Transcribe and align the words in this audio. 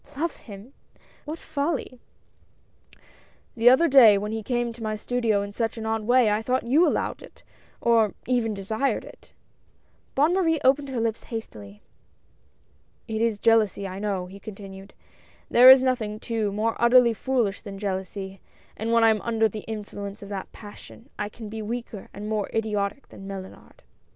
"Love 0.17 0.35
him? 0.37 0.73
What 1.25 1.37
folly!" 1.37 1.99
QUARRELS 2.95 3.01
AND 3.55 3.61
INSULTS. 3.63 3.81
163" 3.93 4.15
The 4.17 4.17
other 4.17 4.17
day, 4.17 4.17
when 4.17 4.31
he 4.31 4.41
came 4.41 4.73
to 4.73 4.81
my 4.83 4.95
studio 4.95 5.43
in 5.43 5.53
such 5.53 5.77
an 5.77 5.85
odd 5.85 6.07
way, 6.07 6.31
I 6.31 6.41
thought 6.41 6.63
you 6.63 6.87
allowed 6.87 7.21
it— 7.21 7.43
or 7.81 8.15
even 8.25 8.55
desired 8.55 9.05
it." 9.05 9.31
Bonne 10.15 10.33
Marie 10.33 10.59
opened 10.63 10.89
her 10.89 10.99
lips 10.99 11.25
hastily. 11.25 11.83
"It 13.07 13.21
is 13.21 13.37
jealousy, 13.37 13.87
I 13.87 13.99
know," 13.99 14.25
he 14.25 14.39
continued; 14.39 14.95
"there 15.51 15.69
is 15.69 15.83
nothing, 15.83 16.19
too, 16.19 16.51
more 16.51 16.75
utterly 16.81 17.13
foolish 17.13 17.61
than 17.61 17.77
jealousy, 17.77 18.41
and 18.75 18.91
when 18.91 19.03
I 19.03 19.09
am 19.09 19.21
under 19.21 19.47
the 19.47 19.65
influence 19.69 20.23
of 20.23 20.29
that 20.29 20.51
passion, 20.51 21.11
I 21.19 21.29
can 21.29 21.47
be 21.47 21.61
weaker 21.61 22.07
and 22.11 22.27
more 22.27 22.49
idiotic 22.55 23.09
than 23.09 23.27
Mellunard 23.27 23.83